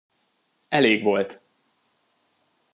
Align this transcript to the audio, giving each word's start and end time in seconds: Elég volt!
Elég 0.69 1.01
volt! 1.03 1.39